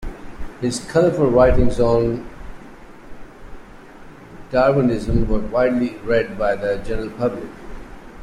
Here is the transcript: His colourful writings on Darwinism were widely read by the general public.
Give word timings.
His 0.61 0.83
colourful 0.83 1.29
writings 1.29 1.79
on 1.79 2.27
Darwinism 4.49 5.27
were 5.29 5.37
widely 5.41 5.93
read 5.97 6.39
by 6.39 6.55
the 6.55 6.77
general 6.77 7.11
public. 7.11 7.47